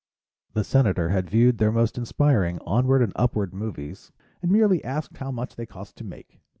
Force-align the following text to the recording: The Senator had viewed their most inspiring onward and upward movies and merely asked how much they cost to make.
The 0.53 0.63
Senator 0.63 1.09
had 1.09 1.29
viewed 1.29 1.59
their 1.59 1.71
most 1.71 1.95
inspiring 1.95 2.57
onward 2.65 3.03
and 3.03 3.13
upward 3.15 3.53
movies 3.53 4.11
and 4.41 4.49
merely 4.51 4.83
asked 4.83 5.17
how 5.17 5.29
much 5.29 5.57
they 5.57 5.67
cost 5.67 5.95
to 5.97 6.03
make. 6.03 6.41